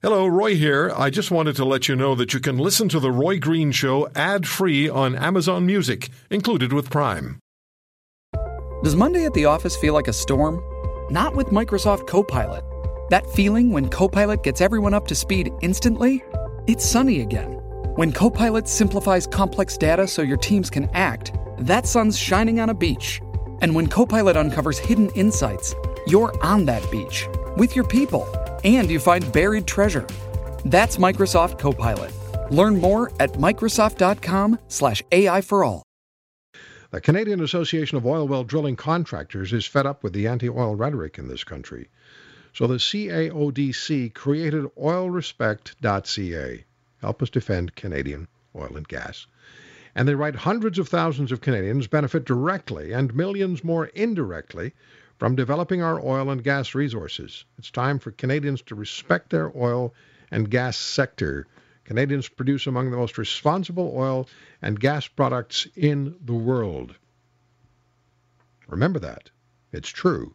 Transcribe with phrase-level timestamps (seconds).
[0.00, 0.92] Hello, Roy here.
[0.94, 3.72] I just wanted to let you know that you can listen to The Roy Green
[3.72, 7.40] Show ad free on Amazon Music, included with Prime.
[8.84, 10.62] Does Monday at the office feel like a storm?
[11.10, 12.62] Not with Microsoft Copilot.
[13.10, 16.22] That feeling when Copilot gets everyone up to speed instantly?
[16.68, 17.54] It's sunny again.
[17.96, 22.74] When Copilot simplifies complex data so your teams can act, that sun's shining on a
[22.74, 23.20] beach.
[23.62, 25.74] And when Copilot uncovers hidden insights,
[26.06, 27.26] you're on that beach
[27.56, 28.24] with your people
[28.64, 30.06] and you find buried treasure.
[30.64, 32.12] That's Microsoft Copilot.
[32.50, 35.82] Learn more at Microsoft.com/slash AI for all.
[36.90, 40.74] The Canadian Association of Oil Well Drilling Contractors is fed up with the anti oil
[40.74, 41.90] rhetoric in this country.
[42.54, 46.64] So the CAODC created oilrespect.ca.
[47.02, 49.26] Help us defend Canadian oil and gas.
[49.94, 54.72] And they write hundreds of thousands of Canadians benefit directly and millions more indirectly
[55.18, 57.44] from developing our oil and gas resources.
[57.58, 59.94] It's time for Canadians to respect their oil
[60.30, 61.46] and gas sector.
[61.84, 64.28] Canadians produce among the most responsible oil
[64.62, 66.94] and gas products in the world.
[68.68, 69.30] Remember that.
[69.72, 70.34] It's true.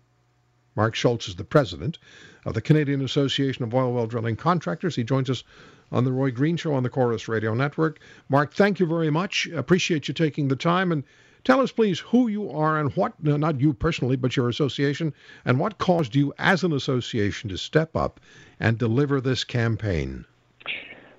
[0.76, 2.00] Mark Scholz is the president
[2.46, 4.96] of the Canadian Association of Oil Well Drilling Contractors.
[4.96, 5.44] He joins us
[5.92, 8.00] on the Roy Green Show on the Corus Radio Network.
[8.28, 9.48] Mark, thank you very much.
[9.48, 11.04] Appreciate you taking the time and
[11.44, 15.14] Tell us, please, who you are and what, not you personally, but your association,
[15.44, 18.20] and what caused you as an association to step up
[18.60, 20.26] and deliver this campaign.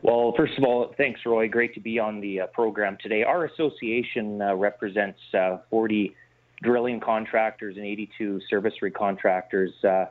[0.04, 1.48] Well, first of all, thanks, Roy.
[1.48, 3.22] Great to be on the uh, program today.
[3.22, 6.14] Our association uh, represents uh, 40
[6.62, 10.06] drilling contractors and 82 service rig contractors, uh,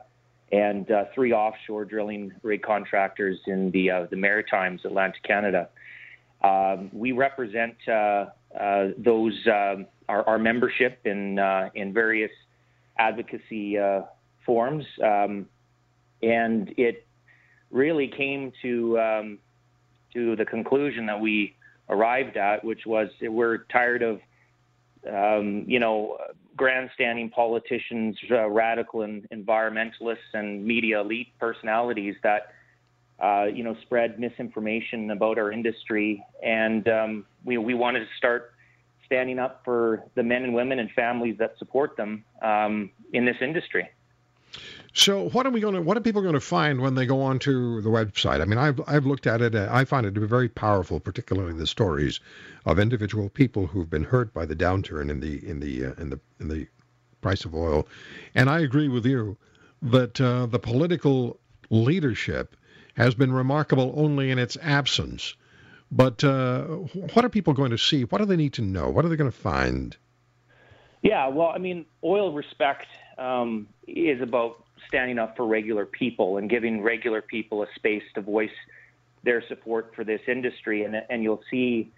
[0.50, 5.68] and uh, three offshore drilling rig contractors in the uh, the Maritimes, Atlantic Canada.
[6.42, 12.30] Um, we represent those um, our, our membership in uh, in various
[12.98, 14.02] advocacy uh,
[14.44, 15.46] forums, um,
[16.22, 17.06] and it
[17.70, 19.38] really came to um,
[20.12, 21.54] to the conclusion that we
[21.88, 24.20] arrived at, which was we're tired of
[25.10, 26.18] um, you know
[26.56, 32.48] grandstanding politicians, uh, radical and environmentalists, and media elite personalities that.
[33.22, 38.53] Uh, you know, spread misinformation about our industry, and um, we we wanted to start
[39.06, 43.36] standing up for the men and women and families that support them um, in this
[43.40, 43.88] industry.
[44.96, 45.82] So, what are we going to?
[45.82, 48.40] What are people going to find when they go onto the website?
[48.40, 49.54] I mean, I've I've looked at it.
[49.56, 52.20] I find it to be very powerful, particularly the stories
[52.64, 56.10] of individual people who've been hurt by the downturn in the in the uh, in
[56.10, 56.68] the in the
[57.20, 57.88] price of oil.
[58.36, 59.36] And I agree with you
[59.82, 61.40] that uh, the political
[61.70, 62.56] leadership
[62.96, 65.34] has been remarkable only in its absence.
[65.90, 66.62] But uh,
[67.14, 68.02] what are people going to see?
[68.04, 68.90] What do they need to know?
[68.90, 69.96] What are they going to find?
[71.02, 72.86] Yeah, well, I mean, oil respect
[73.18, 78.20] um, is about standing up for regular people and giving regular people a space to
[78.20, 78.50] voice
[79.22, 80.84] their support for this industry.
[80.84, 81.92] And, and you'll see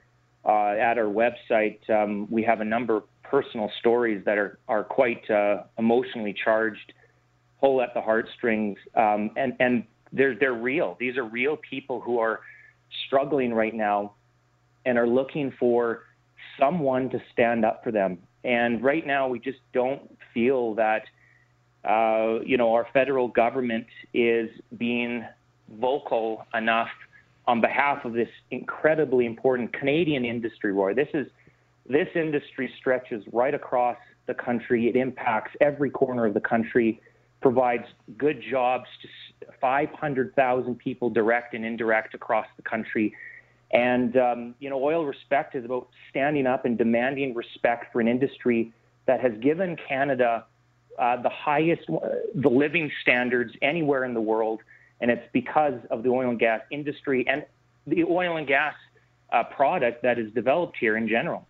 [0.45, 4.85] uh, at our website, um, we have a number of personal stories that are, are
[4.85, 6.93] quite uh, emotionally charged,
[7.61, 10.97] pull at the heartstrings, um, and, and they're, they're real.
[11.01, 12.41] These are real people who are
[13.07, 14.13] struggling right now
[14.85, 16.05] and are looking for
[16.59, 18.19] someone to stand up for them.
[18.45, 21.03] And right now, we just don't feel that,
[21.85, 24.49] uh, you know, our federal government is
[24.79, 25.25] being
[25.81, 26.89] vocal enough
[27.47, 30.95] on behalf of this incredibly important Canadian industry, Roy.
[30.95, 31.27] This is
[31.89, 34.89] this industry stretches right across the country.
[34.89, 37.01] It impacts every corner of the country,
[37.41, 37.85] provides
[38.17, 39.09] good jobs to
[39.61, 43.15] 500,000 people, direct and indirect, across the country.
[43.71, 48.09] And, um, you know, Oil Respect is about standing up and demanding respect for an
[48.09, 48.73] industry
[49.07, 50.45] that has given Canada
[50.99, 54.61] uh, the highest, uh, the living standards anywhere in the world.
[55.01, 57.45] And it's because of the oil and gas industry and
[57.87, 58.75] the oil and gas
[59.31, 61.47] uh, product that is developed here in general.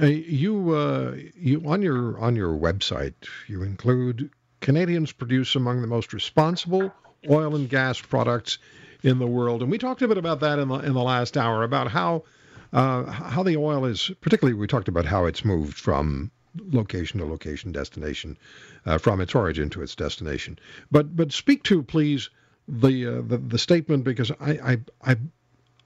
[0.00, 3.14] Uh, you, uh, you on your on your website,
[3.46, 6.92] you include Canadians produce among the most responsible
[7.28, 8.58] oil and gas products
[9.02, 9.62] in the world.
[9.62, 12.24] And we talked a bit about that in the, in the last hour about how
[12.72, 16.30] uh, how the oil is, particularly we talked about how it's moved from
[16.70, 18.36] location to location, destination,
[18.84, 20.58] uh, from its origin to its destination.
[20.90, 22.28] But but speak to please
[22.66, 24.78] the uh, the, the statement because I, I
[25.12, 25.16] I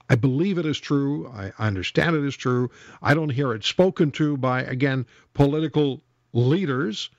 [0.09, 1.27] I believe it is true.
[1.29, 2.69] I, I understand it is true.
[3.01, 6.01] I don't hear it spoken to by again political
[6.33, 7.09] leaders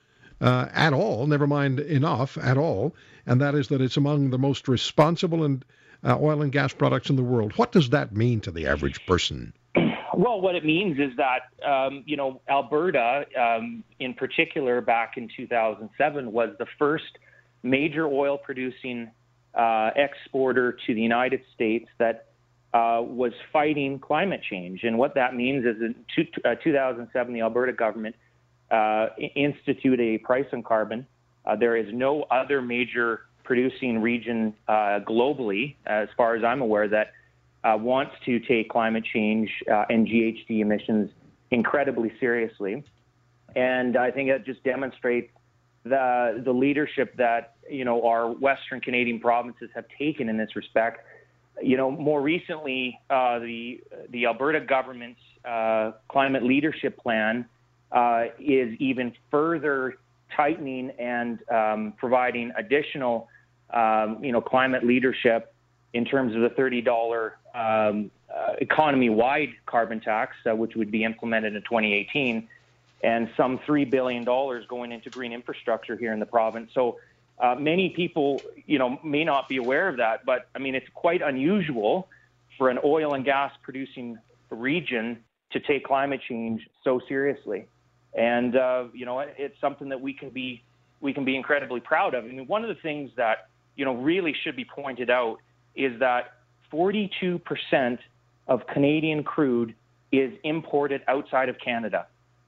[0.41, 2.95] uh, at all, never mind enough at all,
[3.27, 5.65] and that is that it's among the most responsible and
[6.05, 7.53] uh, oil and gas products in the world.
[7.57, 9.53] What does that mean to the average person?
[10.17, 15.29] Well, what it means is that um, you know Alberta, um, in particular, back in
[15.37, 17.19] 2007, was the first
[17.65, 19.11] major oil-producing
[19.55, 22.29] uh, exporter to the United States that
[22.73, 24.85] uh, was fighting climate change.
[24.85, 28.17] And what that means is in two, uh, 2007, the Alberta government
[28.75, 31.07] uh, instituted a price on carbon.
[31.47, 36.89] Uh, there is no other major producing region uh, globally, as far as I'm aware,
[36.89, 37.13] that
[37.65, 41.11] wants to take climate change and GHG emissions
[41.51, 42.85] incredibly seriously.
[43.55, 45.31] And I think it just demonstrates
[45.85, 51.07] the the leadership that you know our Western Canadian provinces have taken in this respect.
[51.63, 53.81] You know, more recently, uh, the
[54.11, 57.47] the Alberta government's uh, climate leadership plan
[57.93, 59.95] uh, is even further
[60.37, 63.29] tightening and um, providing additional,
[63.73, 65.55] um, you know, climate leadership
[65.93, 71.05] in terms of the thirty dollar um, uh, economy-wide carbon tax, uh, which would be
[71.05, 72.49] implemented in 2018
[73.05, 76.71] and some $3 billion going into green infrastructure here in the province.
[76.73, 76.99] So
[77.39, 80.89] uh, many people, you know, may not be aware of that, but I mean, it's
[80.95, 82.09] quite unusual
[82.57, 84.19] for an oil and gas producing
[84.51, 85.23] region
[85.55, 87.67] to take climate change so seriously.
[88.13, 90.63] And, uh, you know, it's something that we can be,
[91.01, 92.25] we can be incredibly proud of.
[92.25, 95.39] I mean, one of the things that, you know, really should be pointed out
[95.75, 96.35] is that
[96.73, 97.41] 42%
[98.47, 99.75] of Canadian crude
[100.13, 102.07] is imported outside of Canada.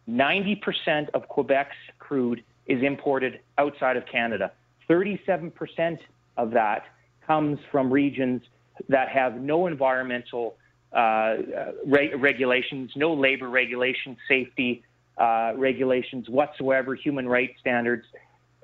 [0.09, 4.53] 90% of Quebec's crude is imported outside of Canada.
[4.89, 5.99] 37%
[6.37, 6.85] of that
[7.27, 8.43] comes from regions
[8.89, 10.57] that have no environmental
[10.97, 14.83] re- regulations, no labor regulations, safety
[15.19, 18.05] uh, regulations whatsoever, human rights standards.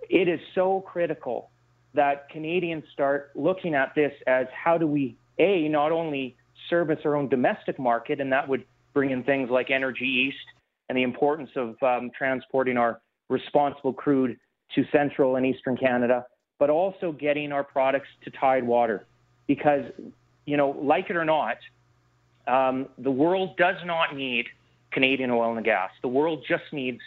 [0.08, 1.50] It is so critical
[1.94, 6.37] that Canadians start looking at this as how do we, A, not only
[6.70, 8.64] service our own domestic market, and that would
[8.94, 10.46] bring in things like Energy East
[10.88, 14.38] and the importance of um, transporting our responsible crude
[14.75, 16.25] to central and eastern Canada,
[16.58, 19.06] but also getting our products to Tidewater.
[19.46, 19.84] Because,
[20.46, 21.56] you know, like it or not,
[22.47, 24.47] um, the world does not need
[24.91, 25.91] Canadian oil and gas.
[26.03, 27.00] The world just needs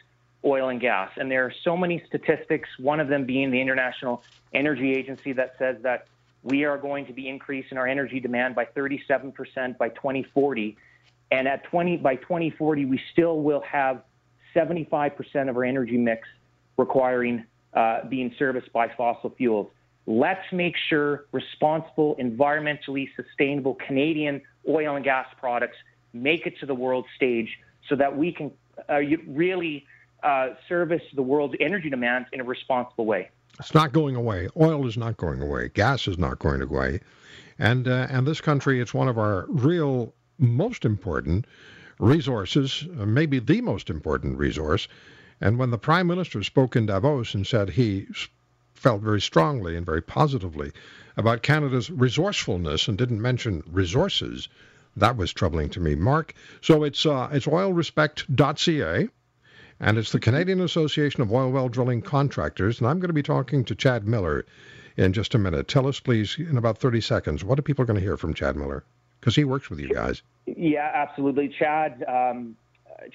[0.44, 1.12] oil and gas.
[1.18, 4.24] And there are so many statistics, one of them being the International
[4.54, 6.08] Energy Agency that says that
[6.44, 10.78] we are going to be increasing our energy demand by 37% by 2040.
[11.32, 14.04] And at 20 by 2040, we still will have
[14.56, 16.28] 75% of our energy mix
[16.78, 19.72] requiring uh, being serviced by fossil fuels.
[20.06, 25.78] Let's make sure responsible, environmentally sustainable Canadian oil and gas products
[26.14, 27.58] make it to the world stage
[27.88, 28.52] so that we can
[28.90, 29.86] uh, really
[30.24, 33.30] uh, service the world's energy demands in a responsible way.
[33.60, 34.50] It's not going away.
[34.60, 35.70] Oil is not going away.
[35.70, 37.00] Gas is not going away.
[37.58, 41.46] And, uh, and this country, it's one of our real most important
[42.00, 44.88] resources, uh, maybe the most important resource.
[45.40, 48.08] And when the Prime Minister spoke in Davos and said he
[48.76, 50.72] felt very strongly and very positively
[51.18, 54.48] about Canada's resourcefulness and didn't mention resources,
[54.96, 55.96] that was troubling to me.
[55.96, 59.10] Mark, so it's uh, it's oilrespect.ca,
[59.80, 63.24] and it's the Canadian Association of Oil Well Drilling Contractors, and I'm going to be
[63.24, 64.46] talking to Chad Miller
[64.96, 65.68] in just a minute.
[65.68, 68.56] Tell us, please, in about 30 seconds, what are people going to hear from Chad
[68.56, 68.84] Miller?
[69.26, 70.22] because he works with you guys.
[70.46, 71.50] Yeah, absolutely.
[71.58, 72.56] Chad, um,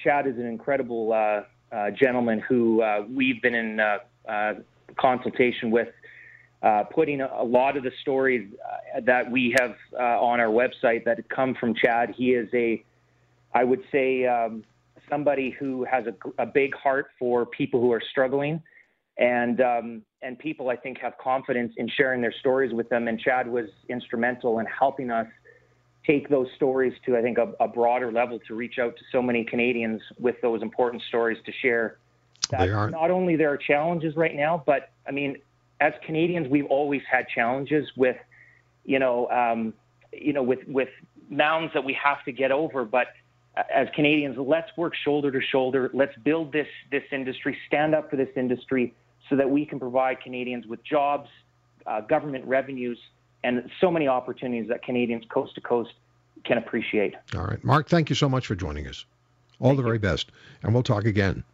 [0.02, 1.42] Chad is an incredible uh,
[1.72, 3.98] uh, gentleman who uh, we've been in uh,
[4.28, 4.54] uh,
[4.98, 5.88] consultation with,
[6.62, 8.52] uh, putting a, a, lot of the stories
[9.04, 12.14] that we have on our website that come from Chad.
[12.16, 12.84] He is a,
[13.54, 14.64] I would say, um,
[15.08, 18.62] somebody who has a, a, big heart for people who are struggling.
[19.18, 23.08] And um, and people, I think, have confidence in sharing their stories with them.
[23.08, 25.26] And Chad was instrumental in helping us
[26.06, 29.20] take those stories to, I think, a, a, broader level to reach out to so
[29.20, 31.98] many Canadians with those important stories to share.
[32.50, 35.36] That not only there are challenges right now, but I mean,
[35.80, 38.16] as Canadians, we've always had challenges with,
[38.84, 39.74] you know, um,
[40.12, 40.88] you know, with with
[41.28, 42.84] mounds that we have to get over.
[42.84, 43.08] But
[43.56, 45.90] uh, as Canadians, let's work shoulder to shoulder.
[45.94, 48.94] Let's build this this industry, stand up for this industry,
[49.28, 51.28] so that we can provide Canadians with jobs,
[51.86, 52.98] uh, government revenues,
[53.44, 55.92] and so many opportunities that Canadians coast to coast
[56.44, 57.14] can appreciate.
[57.34, 57.62] All right.
[57.64, 59.04] Mark, thank you so much for joining us.
[59.60, 60.00] All thank the very you.
[60.00, 60.30] best.
[60.62, 61.44] And we'll talk again.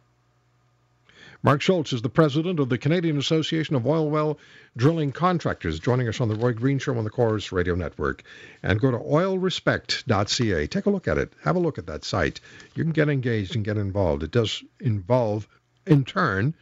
[1.43, 4.39] Mark Scholz is the president of the Canadian Association of Oil Well
[4.75, 8.23] Drilling Contractors, joining us on the Roy Green Show on the Corus Radio Network.
[8.63, 10.67] And go to oilrespect.ca.
[10.67, 11.33] Take a look at it.
[11.43, 12.39] Have a look at that site.
[12.73, 14.23] You can get engaged and get involved.
[14.23, 15.47] It does involve,
[15.85, 16.55] in turn,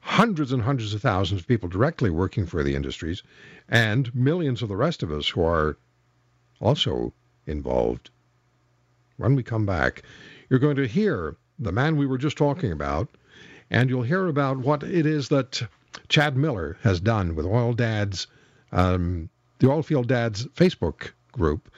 [0.00, 3.22] hundreds and hundreds of thousands of people directly working for the industries,
[3.68, 5.76] and millions of the rest of us who are
[6.60, 7.12] also
[7.46, 8.10] involved.
[9.16, 10.02] When we come back,
[10.48, 13.08] you're going to hear the man we were just talking about,
[13.70, 15.62] and you'll hear about what it is that
[16.08, 18.26] Chad Miller has done with Oil Dad's
[18.72, 21.70] um, the Oilfield Dads Facebook group,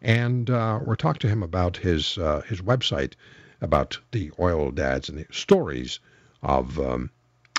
[0.00, 3.14] and uh, we're talking to him about his uh, his website
[3.60, 5.98] about the oil dads and the stories
[6.42, 7.10] of um,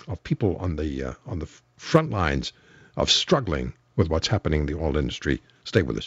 [0.08, 2.53] of people on the uh, on the front lines
[2.96, 5.41] of struggling with what's happening in the oil industry.
[5.63, 6.06] Stay with us.